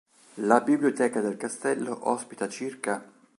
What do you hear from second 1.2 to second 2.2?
del castello